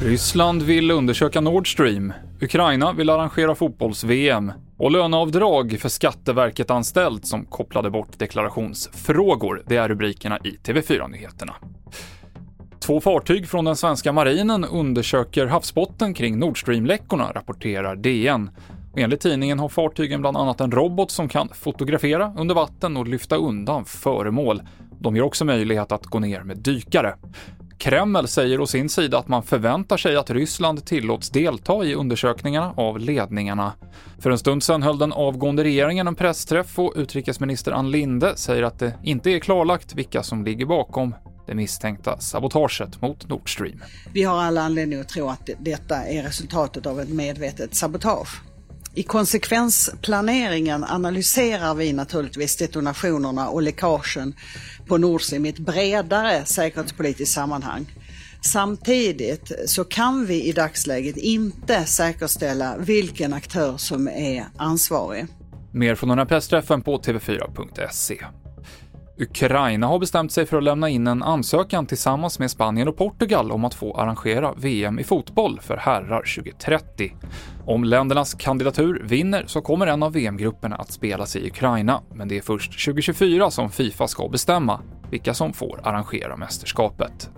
Ryssland 0.00 0.62
vill 0.62 0.90
undersöka 0.90 1.40
Nord 1.40 1.72
Stream, 1.72 2.12
Ukraina 2.40 2.92
vill 2.92 3.10
arrangera 3.10 3.54
fotbolls-VM 3.54 4.52
och 4.76 4.90
löneavdrag 4.90 5.76
för 5.80 5.88
Skatteverket 5.88 6.70
anställd 6.70 7.26
som 7.26 7.44
kopplade 7.44 7.90
bort 7.90 8.18
deklarationsfrågor. 8.18 9.62
Det 9.66 9.76
är 9.76 9.88
rubrikerna 9.88 10.38
i 10.38 10.50
TV4-nyheterna. 10.50 11.54
Två 12.80 13.00
fartyg 13.00 13.48
från 13.48 13.64
den 13.64 13.76
svenska 13.76 14.12
marinen 14.12 14.64
undersöker 14.64 15.46
havsbotten 15.46 16.14
kring 16.14 16.38
Nord 16.38 16.60
Stream-läckorna, 16.60 17.32
rapporterar 17.32 17.96
DN. 17.96 18.50
Enligt 18.96 19.20
tidningen 19.20 19.58
har 19.58 19.68
fartygen 19.68 20.20
bland 20.20 20.36
annat 20.36 20.60
en 20.60 20.72
robot 20.72 21.10
som 21.10 21.28
kan 21.28 21.48
fotografera 21.48 22.34
under 22.36 22.54
vatten 22.54 22.96
och 22.96 23.08
lyfta 23.08 23.36
undan 23.36 23.84
föremål. 23.84 24.62
De 25.04 25.16
ger 25.16 25.22
också 25.22 25.44
möjlighet 25.44 25.92
att 25.92 26.06
gå 26.06 26.18
ner 26.18 26.42
med 26.42 26.58
dykare. 26.58 27.14
Kreml 27.78 28.28
säger 28.28 28.60
å 28.60 28.66
sin 28.66 28.88
sida 28.88 29.18
att 29.18 29.28
man 29.28 29.42
förväntar 29.42 29.96
sig 29.96 30.16
att 30.16 30.30
Ryssland 30.30 30.86
tillåts 30.86 31.30
delta 31.30 31.84
i 31.84 31.94
undersökningarna 31.94 32.74
av 32.76 32.98
ledningarna. 32.98 33.72
För 34.18 34.30
en 34.30 34.38
stund 34.38 34.62
sedan 34.62 34.82
höll 34.82 34.98
den 34.98 35.12
avgående 35.12 35.64
regeringen 35.64 36.06
en 36.06 36.14
pressträff 36.14 36.78
och 36.78 36.92
utrikesminister 36.96 37.72
Ann 37.72 37.90
Linde 37.90 38.36
säger 38.36 38.62
att 38.62 38.78
det 38.78 38.94
inte 39.02 39.30
är 39.30 39.38
klarlagt 39.38 39.94
vilka 39.94 40.22
som 40.22 40.44
ligger 40.44 40.66
bakom 40.66 41.14
det 41.46 41.54
misstänkta 41.54 42.18
sabotaget 42.18 43.00
mot 43.00 43.28
Nord 43.28 43.52
Stream. 43.52 43.82
Vi 44.12 44.22
har 44.22 44.42
alla 44.42 44.62
anledning 44.62 45.00
att 45.00 45.08
tro 45.08 45.28
att 45.28 45.50
detta 45.58 45.96
är 45.96 46.22
resultatet 46.22 46.86
av 46.86 47.00
ett 47.00 47.08
medvetet 47.08 47.74
sabotage. 47.74 48.53
I 48.96 49.02
konsekvensplaneringen 49.02 50.84
analyserar 50.84 51.74
vi 51.74 51.92
naturligtvis 51.92 52.56
detonationerna 52.56 53.48
och 53.48 53.62
läckagen 53.62 54.34
på 54.86 54.98
Nord 54.98 55.22
Stream 55.22 55.46
i 55.46 55.48
ett 55.48 55.58
bredare 55.58 56.44
säkerhetspolitiskt 56.44 57.34
sammanhang. 57.34 57.86
Samtidigt 58.40 59.52
så 59.66 59.84
kan 59.84 60.26
vi 60.26 60.44
i 60.44 60.52
dagsläget 60.52 61.16
inte 61.16 61.84
säkerställa 61.84 62.76
vilken 62.78 63.32
aktör 63.32 63.76
som 63.76 64.08
är 64.08 64.44
ansvarig. 64.56 65.26
Mer 65.72 65.94
från 65.94 66.08
den 66.08 66.18
här 66.18 66.26
pressträffen 66.26 66.82
på 66.82 66.98
tv4.se. 66.98 68.24
Ukraina 69.18 69.86
har 69.86 69.98
bestämt 69.98 70.32
sig 70.32 70.46
för 70.46 70.56
att 70.56 70.64
lämna 70.64 70.88
in 70.88 71.06
en 71.06 71.22
ansökan 71.22 71.86
tillsammans 71.86 72.38
med 72.38 72.50
Spanien 72.50 72.88
och 72.88 72.96
Portugal 72.96 73.52
om 73.52 73.64
att 73.64 73.74
få 73.74 73.94
arrangera 73.94 74.54
VM 74.56 74.98
i 74.98 75.04
fotboll 75.04 75.60
för 75.60 75.76
herrar 75.76 76.34
2030. 76.36 77.12
Om 77.66 77.84
ländernas 77.84 78.34
kandidatur 78.34 79.02
vinner 79.04 79.44
så 79.46 79.60
kommer 79.60 79.86
en 79.86 80.02
av 80.02 80.12
VM-grupperna 80.12 80.76
att 80.76 80.92
spelas 80.92 81.36
i 81.36 81.46
Ukraina, 81.46 82.02
men 82.14 82.28
det 82.28 82.36
är 82.38 82.42
först 82.42 82.84
2024 82.84 83.50
som 83.50 83.70
Fifa 83.70 84.08
ska 84.08 84.28
bestämma 84.28 84.80
vilka 85.10 85.34
som 85.34 85.52
får 85.52 85.80
arrangera 85.82 86.36
mästerskapet. 86.36 87.30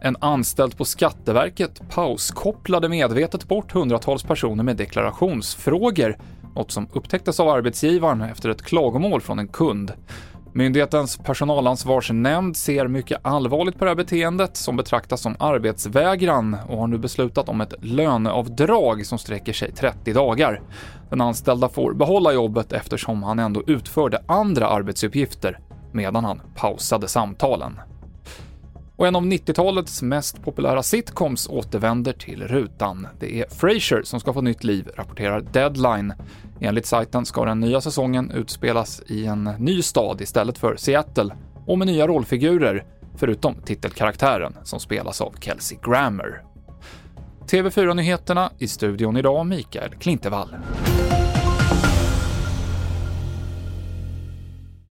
En 0.00 0.16
anställd 0.20 0.76
på 0.76 0.84
Skatteverket 0.84 1.90
pauskopplade 1.90 2.88
medvetet 2.88 3.48
bort 3.48 3.72
hundratals 3.72 4.22
personer 4.22 4.64
med 4.64 4.76
deklarationsfrågor, 4.76 6.16
något 6.54 6.70
som 6.70 6.88
upptäcktes 6.92 7.40
av 7.40 7.48
arbetsgivaren 7.48 8.20
efter 8.20 8.48
ett 8.48 8.62
klagomål 8.62 9.20
från 9.20 9.38
en 9.38 9.48
kund. 9.48 9.92
Myndighetens 10.56 11.16
personalansvarsnämnd 11.18 12.56
ser 12.56 12.88
mycket 12.88 13.18
allvarligt 13.22 13.78
på 13.78 13.84
det 13.84 13.90
här 13.90 13.96
beteendet 13.96 14.56
som 14.56 14.76
betraktas 14.76 15.20
som 15.20 15.36
arbetsvägran 15.38 16.56
och 16.68 16.78
har 16.78 16.86
nu 16.86 16.98
beslutat 16.98 17.48
om 17.48 17.60
ett 17.60 17.74
löneavdrag 17.80 19.06
som 19.06 19.18
sträcker 19.18 19.52
sig 19.52 19.72
30 19.72 20.12
dagar. 20.12 20.60
Den 21.10 21.20
anställda 21.20 21.68
får 21.68 21.94
behålla 21.94 22.32
jobbet 22.32 22.72
eftersom 22.72 23.22
han 23.22 23.38
ändå 23.38 23.62
utförde 23.66 24.22
andra 24.26 24.68
arbetsuppgifter 24.68 25.58
medan 25.92 26.24
han 26.24 26.40
pausade 26.54 27.08
samtalen. 27.08 27.80
Och 28.96 29.06
en 29.06 29.16
av 29.16 29.22
90-talets 29.22 30.02
mest 30.02 30.42
populära 30.42 30.82
sitcoms 30.82 31.48
återvänder 31.48 32.12
till 32.12 32.42
rutan. 32.42 33.06
Det 33.20 33.40
är 33.40 33.48
Frasier 33.48 34.02
som 34.02 34.20
ska 34.20 34.32
få 34.32 34.40
nytt 34.40 34.64
liv, 34.64 34.88
rapporterar 34.96 35.40
Deadline. 35.40 36.12
Enligt 36.60 36.86
sajten 36.86 37.26
ska 37.26 37.44
den 37.44 37.60
nya 37.60 37.80
säsongen 37.80 38.30
utspelas 38.30 39.02
i 39.06 39.26
en 39.26 39.44
ny 39.44 39.82
stad 39.82 40.20
istället 40.20 40.58
för 40.58 40.76
Seattle 40.76 41.34
och 41.66 41.78
med 41.78 41.86
nya 41.86 42.06
rollfigurer, 42.06 42.84
förutom 43.16 43.54
titelkaraktären 43.54 44.56
som 44.62 44.80
spelas 44.80 45.20
av 45.20 45.34
Kelsey 45.40 45.78
Grammer. 45.82 46.42
TV4-nyheterna 47.46 48.50
i 48.58 48.68
studion 48.68 49.16
idag, 49.16 49.46
Mikael 49.46 49.90
Klintevall. 49.90 50.56